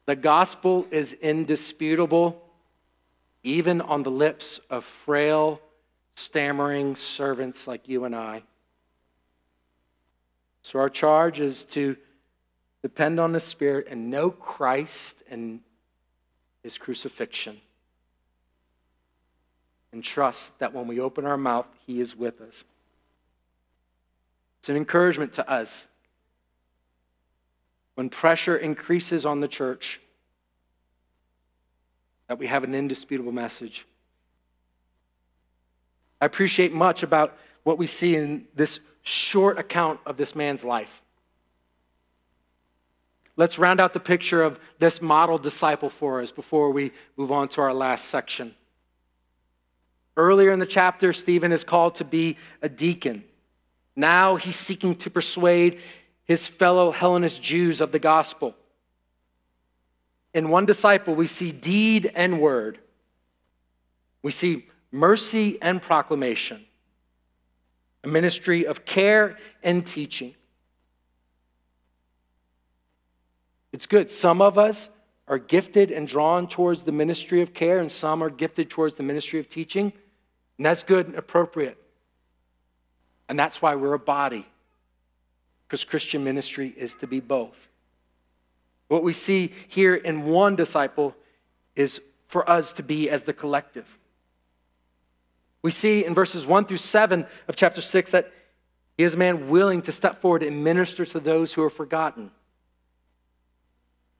[0.05, 2.43] The gospel is indisputable,
[3.45, 5.59] even on the lips of frail,
[6.17, 8.43] stammering servants like you and I.
[10.67, 11.97] So, our charge is to
[12.83, 15.61] depend on the Spirit and know Christ and
[16.65, 17.61] his crucifixion.
[19.93, 22.65] And trust that when we open our mouth, he is with us.
[24.59, 25.87] It's an encouragement to us.
[27.95, 30.01] When pressure increases on the church,
[32.27, 33.87] that we have an indisputable message.
[36.21, 41.03] I appreciate much about what we see in this short account of this man's life.
[43.37, 47.49] Let's round out the picture of this model disciple for us before we move on
[47.51, 48.55] to our last section.
[50.17, 53.23] Earlier in the chapter, Stephen is called to be a deacon.
[53.95, 55.81] Now he's seeking to persuade
[56.25, 58.57] his fellow Hellenist Jews of the gospel.
[60.35, 62.79] In one disciple, we see deed and word.
[64.23, 66.65] We see mercy and proclamation,
[68.07, 70.33] a ministry of care and teaching.
[73.73, 74.13] It's good.
[74.13, 74.89] Some of us
[75.27, 79.03] are gifted and drawn towards the ministry of care, and some are gifted towards the
[79.03, 79.93] ministry of teaching.
[80.57, 81.77] And that's good and appropriate.
[83.29, 84.47] And that's why we're a body,
[85.67, 87.57] because Christian ministry is to be both.
[88.87, 91.17] What we see here in one disciple
[91.75, 93.89] is for us to be as the collective.
[95.63, 98.33] We see in verses 1 through 7 of chapter 6 that
[98.97, 102.31] he is a man willing to step forward and minister to those who are forgotten.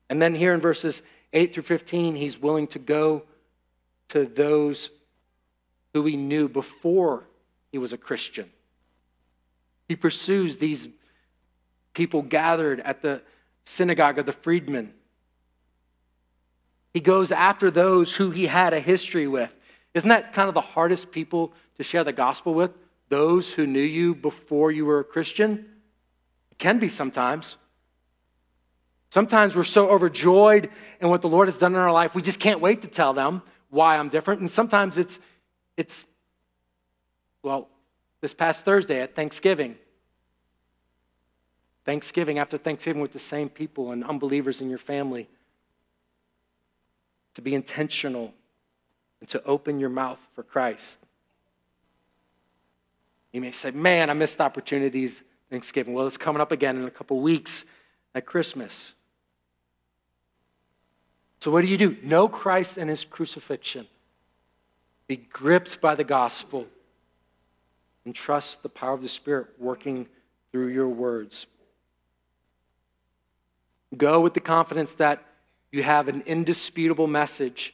[0.09, 1.01] And then here in verses
[1.33, 3.23] 8 through 15, he's willing to go
[4.09, 4.89] to those
[5.93, 7.23] who he knew before
[7.71, 8.49] he was a Christian.
[9.87, 10.87] He pursues these
[11.93, 13.21] people gathered at the
[13.65, 14.93] synagogue of the freedmen.
[16.93, 19.53] He goes after those who he had a history with.
[19.97, 22.69] Isn't that kind of the hardest people to share the gospel with?
[23.09, 25.65] Those who knew you before you were a Christian?
[26.51, 27.57] It can be sometimes.
[29.09, 30.69] Sometimes we're so overjoyed
[31.01, 33.13] in what the Lord has done in our life, we just can't wait to tell
[33.13, 34.39] them why I'm different.
[34.41, 35.19] And sometimes it's,
[35.77, 36.05] it's
[37.41, 37.67] well,
[38.21, 39.77] this past Thursday at Thanksgiving.
[41.85, 45.27] Thanksgiving, after Thanksgiving with the same people and unbelievers in your family.
[47.33, 48.35] To be intentional
[49.19, 50.99] and to open your mouth for Christ.
[53.31, 55.93] You may say, Man, I missed opportunities Thanksgiving.
[55.93, 57.65] Well, it's coming up again in a couple weeks
[58.13, 58.93] at Christmas.
[61.39, 61.95] So, what do you do?
[62.03, 63.87] Know Christ and his crucifixion.
[65.07, 66.67] Be gripped by the gospel
[68.05, 70.07] and trust the power of the Spirit working
[70.51, 71.45] through your words.
[73.95, 75.23] Go with the confidence that
[75.71, 77.73] you have an indisputable message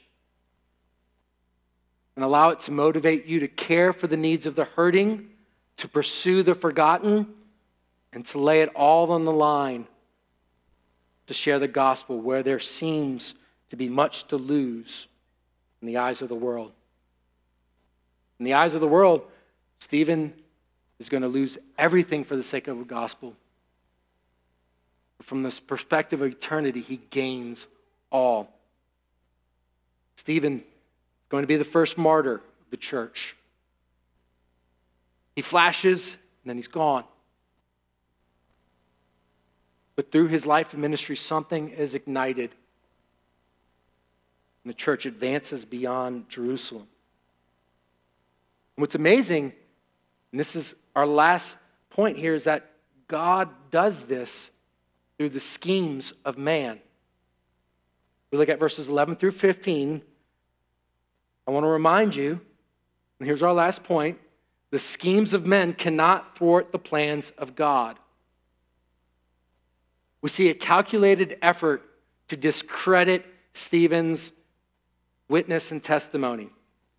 [2.16, 5.30] and allow it to motivate you to care for the needs of the hurting,
[5.78, 7.28] to pursue the forgotten,
[8.12, 9.88] and to lay it all on the line
[11.28, 13.34] to share the gospel where there seems
[13.70, 15.08] to be much to lose
[15.82, 16.72] in the eyes of the world.
[18.40, 19.24] In the eyes of the world,
[19.80, 20.34] Stephen
[21.00, 23.36] is going to lose everything for the sake of the gospel.
[25.22, 27.68] From this perspective of eternity, he gains
[28.12, 28.50] all.
[30.16, 30.64] Stephen
[31.34, 33.36] going to be the first martyr of the church.
[35.36, 37.06] He flashes, and then he's gone.
[39.96, 42.52] But through his life and ministry, something is ignited.
[44.64, 46.86] And the church advances beyond Jerusalem.
[48.78, 49.54] And what's amazing,
[50.32, 51.58] and this is our last
[51.90, 52.70] point here, is that
[53.08, 54.52] God does this
[55.18, 56.78] through the schemes of man.
[58.30, 60.04] We look at verses 11 through 15.
[61.48, 62.40] I want to remind you,
[63.20, 64.20] and here's our last point
[64.72, 68.00] the schemes of men cannot thwart the plans of God.
[70.22, 71.84] We see a calculated effort
[72.30, 74.32] to discredit Stephen's
[75.28, 76.50] witness and testimony.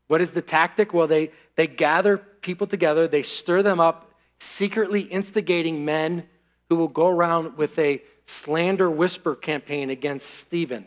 [0.07, 0.93] What is the tactic?
[0.93, 6.27] Well, they, they gather people together, they stir them up, secretly instigating men
[6.69, 10.87] who will go around with a slander whisper campaign against Stephen.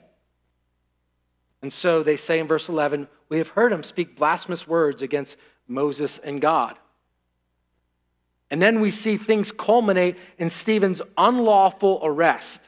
[1.62, 5.36] And so they say in verse 11, We have heard him speak blasphemous words against
[5.68, 6.78] Moses and God.
[8.50, 12.62] And then we see things culminate in Stephen's unlawful arrest.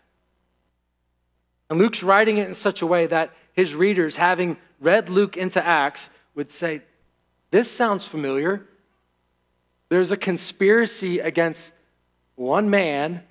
[1.69, 5.65] And Luke's writing it in such a way that his readers, having read Luke into
[5.65, 6.81] Acts, would say,
[7.51, 8.65] This sounds familiar.
[9.87, 11.71] There's a conspiracy against
[12.35, 13.23] one man,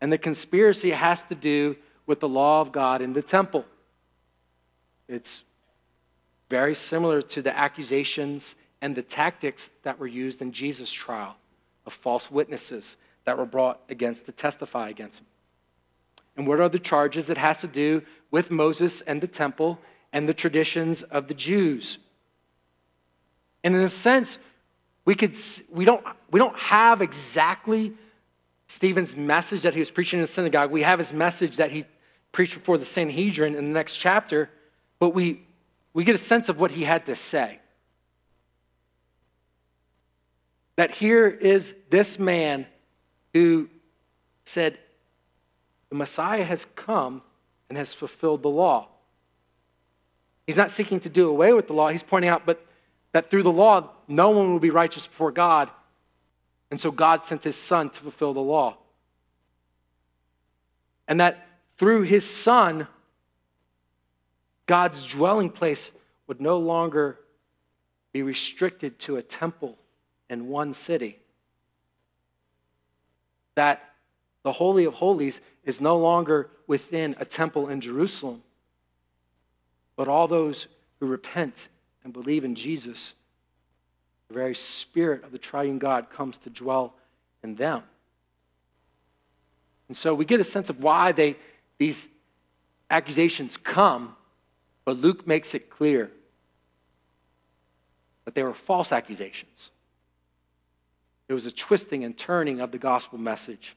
[0.00, 3.64] and the conspiracy has to do with the law of God in the temple.
[5.08, 5.42] It's
[6.54, 11.34] very similar to the accusations and the tactics that were used in Jesus' trial
[11.84, 15.26] of false witnesses that were brought against to testify against him.
[16.36, 17.28] And what are the charges?
[17.28, 19.80] It has to do with Moses and the temple
[20.12, 21.98] and the traditions of the Jews.
[23.64, 24.38] And in a sense,
[25.04, 25.36] we, could,
[25.72, 27.94] we, don't, we don't have exactly
[28.68, 30.70] Stephen's message that he was preaching in the synagogue.
[30.70, 31.84] We have his message that he
[32.30, 34.50] preached before the Sanhedrin in the next chapter,
[35.00, 35.43] but we,
[35.94, 37.60] we get a sense of what he had to say.
[40.76, 42.66] That here is this man
[43.32, 43.68] who
[44.44, 44.76] said,
[45.88, 47.22] The Messiah has come
[47.68, 48.88] and has fulfilled the law.
[50.46, 51.88] He's not seeking to do away with the law.
[51.88, 52.66] He's pointing out, but
[53.12, 55.70] that through the law, no one will be righteous before God.
[56.70, 58.76] And so God sent his son to fulfill the law.
[61.06, 62.88] And that through his son,
[64.66, 65.90] God's dwelling place
[66.26, 67.18] would no longer
[68.12, 69.76] be restricted to a temple
[70.30, 71.18] in one city.
[73.56, 73.82] That
[74.42, 78.42] the Holy of Holies is no longer within a temple in Jerusalem,
[79.96, 80.66] but all those
[81.00, 81.68] who repent
[82.04, 83.14] and believe in Jesus,
[84.28, 86.94] the very Spirit of the triune God comes to dwell
[87.42, 87.82] in them.
[89.88, 91.36] And so we get a sense of why they,
[91.78, 92.08] these
[92.90, 94.16] accusations come,
[94.84, 96.10] but Luke makes it clear
[98.24, 99.70] that they were false accusations.
[101.28, 103.76] It was a twisting and turning of the gospel message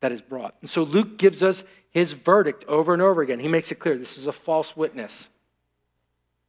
[0.00, 0.54] that is brought.
[0.60, 3.40] And so Luke gives us his verdict over and over again.
[3.40, 5.28] He makes it clear this is a false witness.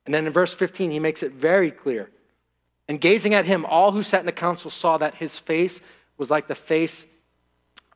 [0.05, 2.09] And then in verse 15, he makes it very clear.
[2.87, 5.81] And gazing at him, all who sat in the council saw that his face
[6.17, 7.05] was like the face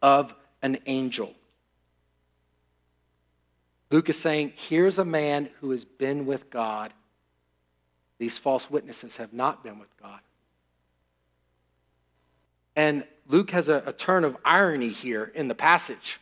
[0.01, 1.33] of an angel.
[3.91, 6.93] Luke is saying, Here's a man who has been with God.
[8.17, 10.19] These false witnesses have not been with God.
[12.75, 16.19] And Luke has a, a turn of irony here in the passage.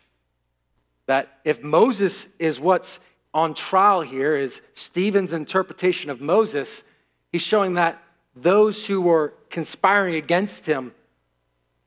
[1.08, 3.00] That if Moses is what's
[3.34, 6.84] on trial here, is Stephen's interpretation of Moses,
[7.32, 8.02] he's showing that
[8.36, 10.94] those who were conspiring against him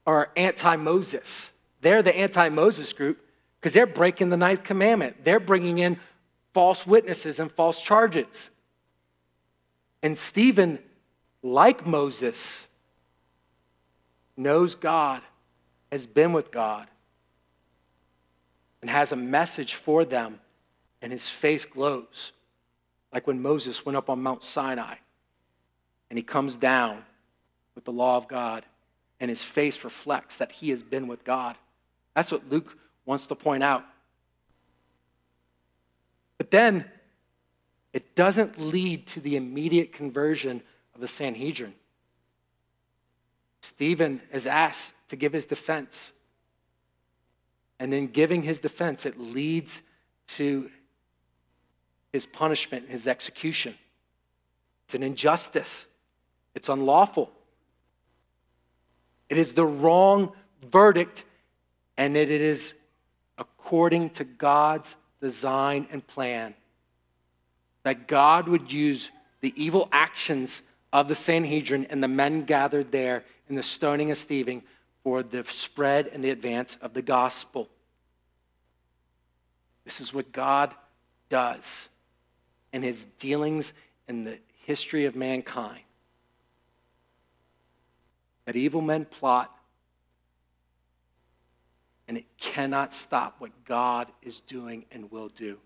[0.07, 1.51] are anti Moses.
[1.81, 3.19] They're the anti Moses group
[3.61, 5.25] because they're breaking the ninth commandment.
[5.25, 5.99] They're bringing in
[6.55, 8.51] false witnesses and false charges.
[10.03, 10.79] And Stephen,
[11.43, 12.67] like Moses,
[14.37, 15.21] knows God,
[15.93, 16.87] has been with God,
[18.81, 20.41] and has a message for them,
[21.03, 22.33] and his face glows,
[23.13, 24.95] like when Moses went up on Mount Sinai
[26.09, 27.05] and he comes down
[27.75, 28.65] with the law of God,
[29.21, 31.57] and his face reflects that he has been with God.
[32.15, 33.85] That's what Luke wants to point out.
[36.39, 36.85] But then
[37.93, 40.63] it doesn't lead to the immediate conversion
[40.95, 41.75] of the Sanhedrin.
[43.61, 46.13] Stephen is asked to give his defense.
[47.79, 49.81] And in giving his defense, it leads
[50.29, 50.71] to
[52.13, 53.75] his punishment, his execution.
[54.85, 55.87] It's an injustice,
[56.55, 57.31] it's unlawful.
[59.29, 60.33] It is the wrong
[60.71, 61.25] verdict,
[61.97, 62.75] and it is
[63.71, 66.55] according to God's design and plan
[67.85, 69.11] that God would use
[69.43, 70.63] the evil actions
[70.93, 74.61] of the Sanhedrin and the men gathered there in the stoning of Stephen
[75.05, 77.69] for the spread and the advance of the gospel.
[79.85, 80.75] This is what God
[81.29, 81.89] does
[82.73, 83.73] in his dealings
[84.09, 85.85] in the history of mankind.
[88.47, 89.57] That evil men plot,
[92.11, 95.57] and it cannot stop what God is doing and will do.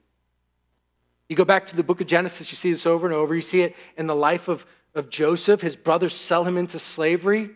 [1.30, 3.34] You go back to the book of Genesis, you see this over and over.
[3.34, 5.62] You see it in the life of, of Joseph.
[5.62, 7.48] His brothers sell him into slavery.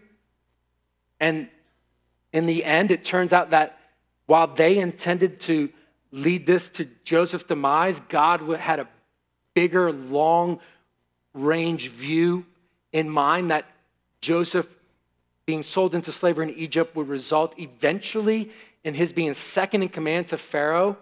[1.20, 1.51] And
[2.32, 3.78] in the end, it turns out that
[4.24, 5.68] while they intended to
[6.11, 8.89] lead this to Joseph's demise, God had a
[9.53, 10.61] bigger, long
[11.34, 12.47] range view
[12.95, 13.66] in mind that
[14.22, 14.66] Joseph
[15.45, 18.51] being sold into slavery in Egypt would result eventually
[18.84, 20.96] in his being second in command to Pharaoh.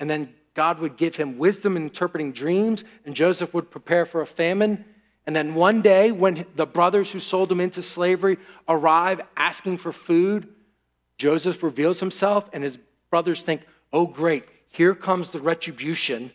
[0.00, 4.20] And then God would give him wisdom in interpreting dreams, and Joseph would prepare for
[4.20, 4.84] a famine.
[5.26, 8.38] And then one day, when the brothers who sold him into slavery
[8.68, 10.48] arrive asking for food,
[11.18, 12.78] Joseph reveals himself, and his
[13.10, 13.62] brothers think,
[13.92, 16.32] oh, great, here comes the retribution.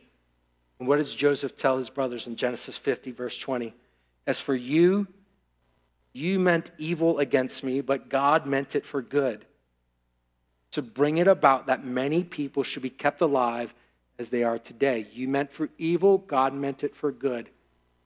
[0.79, 3.73] And what does Joseph tell his brothers in Genesis 50, verse 20?
[4.25, 5.07] As for you,
[6.17, 9.45] you meant evil against me, but God meant it for good,
[10.71, 13.73] to bring it about that many people should be kept alive
[14.17, 15.07] as they are today.
[15.13, 17.49] You meant for evil, God meant it for good.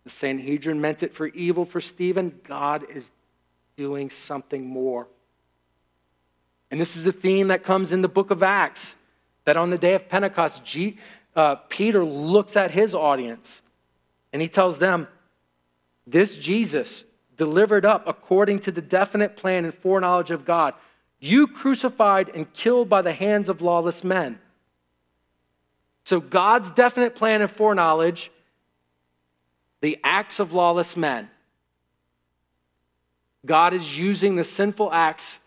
[0.04, 2.38] The Sanhedrin meant it for evil for Stephen.
[2.44, 3.10] God is
[3.78, 5.08] doing something more.
[6.70, 8.96] And this is a theme that comes in the book of Acts
[9.46, 10.98] that on the day of Pentecost, G,
[11.36, 13.62] uh, Peter looks at his audience
[14.34, 15.08] and he tells them,
[16.06, 17.06] This Jesus,
[17.42, 20.76] delivered up according to the definite plan and foreknowledge of God,
[21.20, 24.38] you crucified and killed by the hands of lawless men.
[26.04, 28.30] So, God's definite plan and foreknowledge,
[29.80, 31.32] the acts of lawless men.
[33.44, 35.40] God is using the sinful acts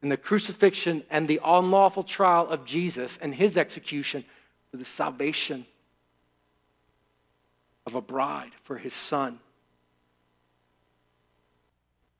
[0.00, 4.24] and the crucifixion and the unlawful trial of Jesus and his execution
[4.70, 5.66] for the salvation
[7.84, 9.38] of a bride for his son.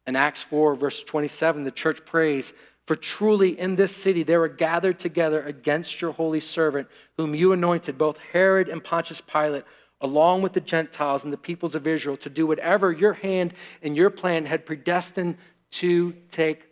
[0.07, 2.53] In Acts 4, verse 27, the church prays,
[2.87, 7.53] For truly in this city they were gathered together against your holy servant, whom you
[7.53, 9.65] anointed, both Herod and Pontius Pilate,
[10.01, 13.97] along with the Gentiles and the peoples of Israel, to do whatever your hand and
[13.97, 15.37] your plan had predestined
[15.71, 16.67] to take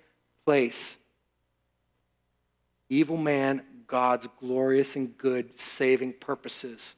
[0.45, 0.97] place.
[2.89, 6.95] Evil man, God's glorious and good saving purposes.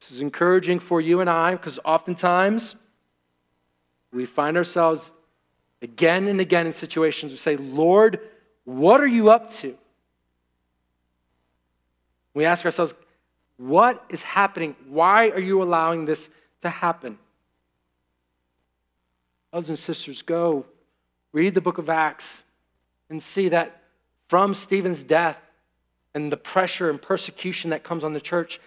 [0.00, 2.74] This is encouraging for you and I because oftentimes
[4.12, 5.12] we find ourselves
[5.82, 8.20] again and again in situations we say, Lord,
[8.64, 9.76] what are you up to?
[12.34, 12.94] We ask ourselves,
[13.56, 14.74] what is happening?
[14.88, 16.28] Why are you allowing this
[16.62, 17.18] to happen?
[19.50, 20.64] Brothers and sisters, go
[21.32, 22.42] read the book of Acts
[23.10, 23.82] and see that
[24.28, 25.38] from Stephen's death
[26.14, 28.60] and the pressure and persecution that comes on the church,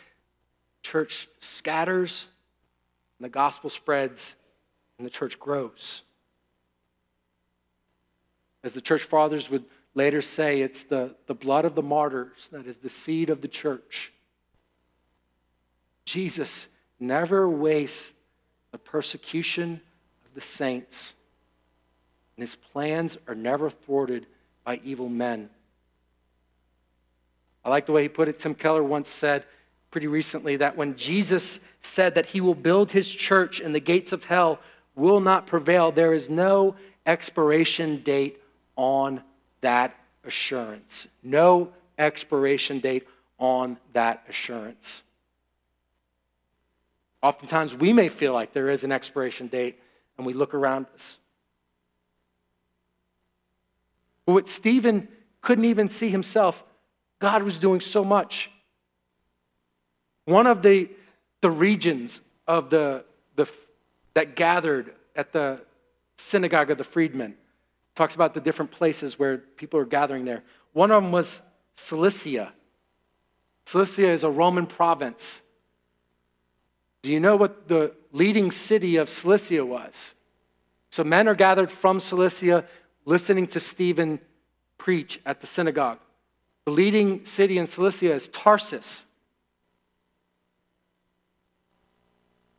[0.82, 2.28] church scatters
[3.18, 4.36] and the gospel spreads
[4.98, 6.02] and the church grows.
[8.64, 9.66] As the church fathers would
[9.96, 13.48] later say, it's the, the blood of the martyrs that is the seed of the
[13.48, 14.12] church.
[16.06, 16.68] Jesus
[17.00, 18.14] never wastes
[18.72, 19.82] the persecution
[20.26, 21.16] of the saints,
[22.36, 24.26] and his plans are never thwarted
[24.64, 25.50] by evil men.
[27.64, 28.40] I like the way he put it.
[28.40, 29.46] Tim Keller once said
[29.92, 34.12] pretty recently that when Jesus said that he will build his church and the gates
[34.12, 34.60] of hell
[34.96, 36.76] will not prevail, there is no
[37.06, 38.42] expiration date
[38.76, 39.22] on
[39.62, 41.08] that assurance.
[41.24, 43.08] No expiration date
[43.40, 45.04] on that assurance.
[47.22, 49.80] Oftentimes, we may feel like there is an expiration date,
[50.18, 51.18] and we look around us.
[54.26, 55.08] But what Stephen
[55.42, 56.64] couldn't even see himself,
[57.20, 58.52] God was doing so much.
[60.26, 60.90] One of the,
[61.42, 63.04] the regions of the,
[63.36, 63.48] the,
[64.14, 65.60] that gathered at the
[66.18, 67.36] synagogue of the freedmen
[67.96, 70.44] talks about the different places where people are gathering there.
[70.74, 71.42] One of them was
[71.76, 72.52] Cilicia.
[73.66, 75.42] Cilicia is a Roman province.
[77.04, 80.14] Do you know what the leading city of Cilicia was?
[80.90, 82.66] So men are gathered from Cilicia
[83.06, 84.20] listening to Stephen
[84.78, 86.00] preach at the synagogue.
[86.66, 89.06] The leading city in Cilicia is Tarsus.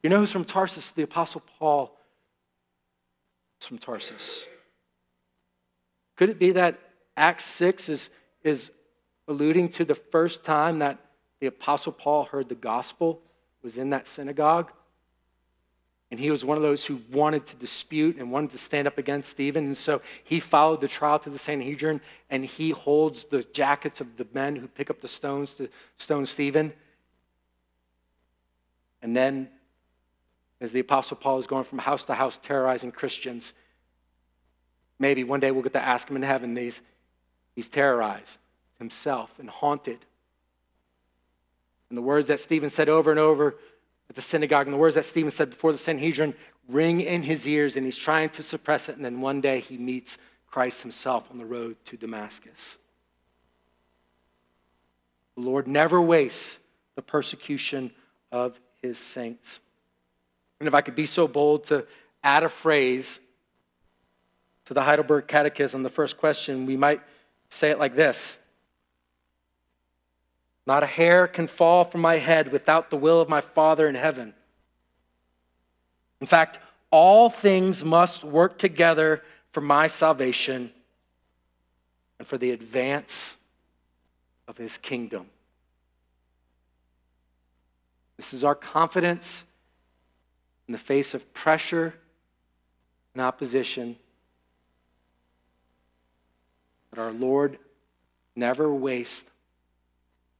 [0.04, 0.90] You know who's from Tarsus?
[0.90, 1.96] The Apostle Paul
[3.58, 4.44] is from Tarsus.
[6.16, 6.78] Could it be that
[7.16, 8.10] Acts 6 is,
[8.42, 8.70] is
[9.28, 10.98] alluding to the first time that
[11.40, 13.22] the Apostle Paul heard the gospel
[13.62, 14.70] was in that synagogue?
[16.10, 18.98] And he was one of those who wanted to dispute and wanted to stand up
[18.98, 19.64] against Stephen.
[19.64, 21.98] And so he followed the trial to the Sanhedrin
[22.28, 26.26] and he holds the jackets of the men who pick up the stones to stone
[26.26, 26.74] Stephen.
[29.00, 29.48] And then,
[30.64, 33.52] as the Apostle Paul is going from house to house terrorizing Christians,
[34.98, 36.56] maybe one day we'll get to ask him in heaven.
[36.56, 36.80] He's,
[37.54, 38.38] he's terrorized
[38.78, 39.98] himself and haunted.
[41.90, 43.56] And the words that Stephen said over and over
[44.08, 46.34] at the synagogue, and the words that Stephen said before the Sanhedrin
[46.68, 48.96] ring in his ears, and he's trying to suppress it.
[48.96, 50.16] And then one day he meets
[50.50, 52.78] Christ himself on the road to Damascus.
[55.36, 56.58] The Lord never wastes
[56.94, 57.90] the persecution
[58.32, 59.60] of his saints.
[60.64, 61.86] And if I could be so bold to
[62.22, 63.20] add a phrase
[64.64, 67.02] to the Heidelberg Catechism, the first question, we might
[67.50, 68.38] say it like this
[70.66, 73.94] not a hair can fall from my head without the will of my Father in
[73.94, 74.32] heaven.
[76.22, 76.58] In fact,
[76.90, 80.72] all things must work together for my salvation
[82.18, 83.36] and for the advance
[84.48, 85.26] of his kingdom.
[88.16, 89.44] This is our confidence
[90.68, 91.94] in the face of pressure
[93.14, 93.96] and opposition.
[96.94, 97.58] that our Lord
[98.36, 99.26] never waste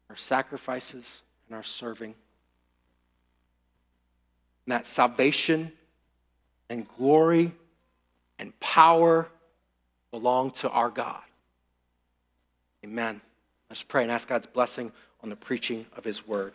[0.09, 2.15] our sacrifices and our serving.
[4.67, 5.73] And that salvation
[6.71, 7.53] and glory
[8.39, 9.29] and power
[10.11, 11.23] belong to our God.
[12.85, 13.21] Amen.
[13.69, 16.53] Let's pray and ask God's blessing on the preaching of his word.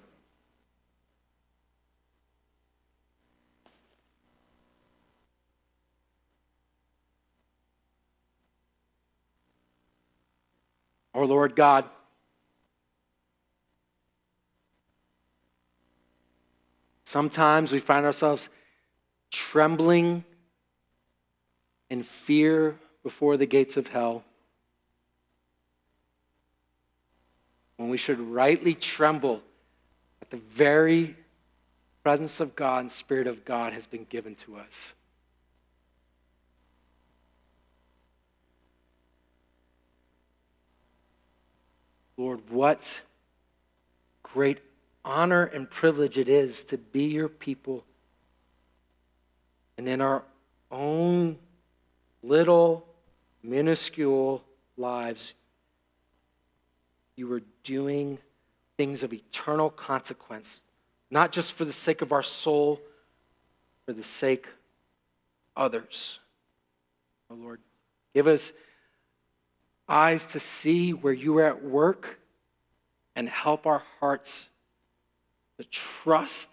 [11.20, 11.84] Our Lord God,
[17.04, 18.48] sometimes we find ourselves
[19.30, 20.24] trembling
[21.90, 24.24] in fear before the gates of hell.
[27.76, 29.42] When we should rightly tremble
[30.22, 31.18] at the very
[32.02, 34.94] presence of God and Spirit of God has been given to us.
[42.20, 43.02] Lord, what
[44.24, 44.58] great
[45.06, 47.86] honor and privilege it is to be your people.
[49.78, 50.24] And in our
[50.70, 51.38] own
[52.22, 52.86] little,
[53.42, 54.44] minuscule
[54.76, 55.34] lives,
[57.16, 58.18] you are doing
[58.76, 60.62] things of eternal consequence,
[61.10, 62.82] not just for the sake of our soul,
[63.86, 64.46] for the sake
[65.56, 66.20] of others.
[67.32, 67.62] Oh Lord,
[68.14, 68.52] give us
[69.90, 72.20] eyes to see where you are at work
[73.16, 74.48] and help our hearts
[75.58, 76.48] to trust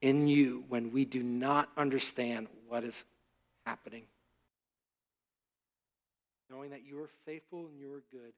[0.00, 3.04] in you when we do not understand what is
[3.64, 4.02] happening.
[6.50, 8.32] Knowing that you are faithful and you are good,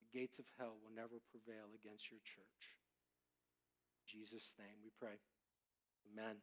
[0.00, 2.64] the gates of hell will never prevail against your church.
[4.00, 5.16] In Jesus' name we pray.
[6.12, 6.36] Amen.